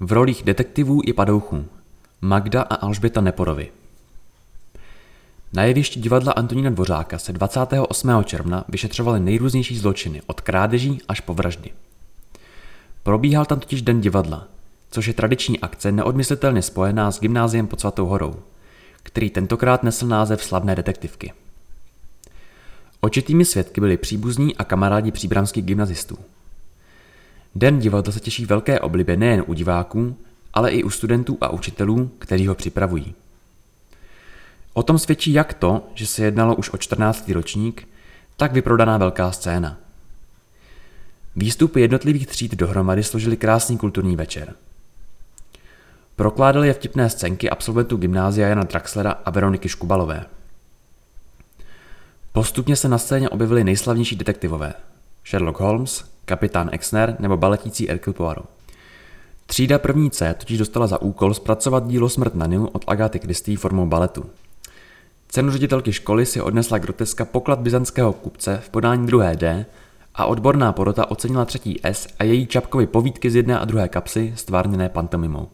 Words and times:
v 0.00 0.12
rolích 0.12 0.42
detektivů 0.42 1.00
i 1.04 1.12
padouchů 1.12 1.64
Magda 2.20 2.62
a 2.62 2.74
Alžběta 2.74 3.20
Neporovi. 3.20 3.70
Na 5.52 5.62
jevišti 5.62 6.00
divadla 6.00 6.32
Antonína 6.32 6.70
Dvořáka 6.70 7.18
se 7.18 7.32
28. 7.32 8.24
června 8.24 8.64
vyšetřovaly 8.68 9.20
nejrůznější 9.20 9.78
zločiny, 9.78 10.22
od 10.26 10.40
krádeží 10.40 11.02
až 11.08 11.20
po 11.20 11.34
vraždy. 11.34 11.70
Probíhal 13.02 13.44
tam 13.44 13.60
totiž 13.60 13.82
Den 13.82 14.00
divadla, 14.00 14.46
což 14.90 15.06
je 15.06 15.14
tradiční 15.14 15.60
akce 15.60 15.92
neodmyslitelně 15.92 16.62
spojená 16.62 17.10
s 17.10 17.20
gymnáziem 17.20 17.66
pod 17.66 17.80
Svatou 17.80 18.06
horou, 18.06 18.36
který 19.02 19.30
tentokrát 19.30 19.82
nesl 19.82 20.06
název 20.06 20.44
slavné 20.44 20.76
detektivky. 20.76 21.32
Očitými 23.00 23.44
svědky 23.44 23.80
byli 23.80 23.96
příbuzní 23.96 24.56
a 24.56 24.64
kamarádi 24.64 25.12
příbramských 25.12 25.64
gymnazistů. 25.64 26.18
Den 27.54 27.78
divadla 27.78 28.12
se 28.12 28.20
těší 28.20 28.46
velké 28.46 28.80
oblibě 28.80 29.16
nejen 29.16 29.44
u 29.46 29.54
diváků, 29.54 30.16
ale 30.54 30.70
i 30.70 30.82
u 30.82 30.90
studentů 30.90 31.38
a 31.40 31.48
učitelů, 31.48 32.10
kteří 32.18 32.46
ho 32.46 32.54
připravují. 32.54 33.14
O 34.72 34.82
tom 34.82 34.98
svědčí 34.98 35.32
jak 35.32 35.54
to, 35.54 35.88
že 35.94 36.06
se 36.06 36.24
jednalo 36.24 36.54
už 36.54 36.70
o 36.72 36.76
14. 36.76 37.28
ročník, 37.28 37.88
tak 38.36 38.52
vyprodaná 38.52 38.98
velká 38.98 39.32
scéna. 39.32 39.78
Výstupy 41.36 41.80
jednotlivých 41.80 42.26
tříd 42.26 42.54
dohromady 42.54 43.02
složili 43.02 43.36
krásný 43.36 43.78
kulturní 43.78 44.16
večer. 44.16 44.54
Prokládali 46.16 46.66
je 46.66 46.74
vtipné 46.74 47.10
scénky 47.10 47.50
absolventů 47.50 47.96
gymnázia 47.96 48.48
Jana 48.48 48.64
Traxlera 48.64 49.10
a 49.10 49.30
Veroniky 49.30 49.68
Škubalové. 49.68 50.24
Postupně 52.32 52.76
se 52.76 52.88
na 52.88 52.98
scéně 52.98 53.28
objevili 53.28 53.64
nejslavnější 53.64 54.16
detektivové. 54.16 54.74
Sherlock 55.30 55.60
Holmes, 55.60 56.04
kapitán 56.24 56.68
Exner 56.72 57.16
nebo 57.18 57.36
baletící 57.36 57.88
Hercule 57.88 58.14
Poirot. 58.14 58.46
Třída 59.46 59.78
první 59.78 60.10
C 60.10 60.34
totiž 60.34 60.58
dostala 60.58 60.86
za 60.86 61.02
úkol 61.02 61.34
zpracovat 61.34 61.86
dílo 61.86 62.08
Smrt 62.08 62.34
na 62.34 62.46
Nilu 62.46 62.68
od 62.68 62.84
Agaty 62.86 63.18
Christie 63.18 63.58
formou 63.58 63.86
baletu. 63.86 64.24
Cenu 65.28 65.50
ředitelky 65.50 65.92
školy 65.92 66.26
si 66.26 66.40
odnesla 66.40 66.78
groteska 66.78 67.24
poklad 67.24 67.58
byzantského 67.58 68.12
kupce 68.12 68.60
v 68.64 68.70
podání 68.70 69.06
druhé 69.06 69.36
D 69.36 69.66
a 70.14 70.26
odborná 70.26 70.72
porota 70.72 71.10
ocenila 71.10 71.44
třetí 71.44 71.80
S 71.82 72.08
a 72.18 72.24
její 72.24 72.46
čapkovy 72.46 72.86
povídky 72.86 73.30
z 73.30 73.36
jedné 73.36 73.58
a 73.58 73.64
druhé 73.64 73.88
kapsy 73.88 74.32
stvárněné 74.36 74.88
pantomimou. 74.88 75.48